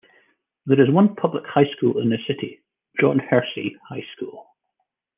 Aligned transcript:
There 0.65 0.81
is 0.81 0.89
one 0.89 1.15
public 1.15 1.43
high 1.45 1.69
school 1.77 1.99
in 1.99 2.09
the 2.09 2.17
city, 2.25 2.63
John 2.99 3.19
Hersey 3.19 3.77
High 3.87 4.03
School. 4.17 4.47